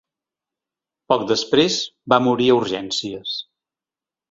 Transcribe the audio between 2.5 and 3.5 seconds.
a urgències.